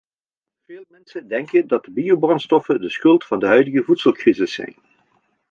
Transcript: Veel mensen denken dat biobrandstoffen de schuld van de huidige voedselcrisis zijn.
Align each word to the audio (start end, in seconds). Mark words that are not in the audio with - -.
Veel 0.65 0.83
mensen 0.87 1.27
denken 1.27 1.67
dat 1.67 1.93
biobrandstoffen 1.93 2.81
de 2.81 2.89
schuld 2.89 3.25
van 3.25 3.39
de 3.39 3.45
huidige 3.45 3.83
voedselcrisis 3.83 4.53
zijn. 4.53 4.75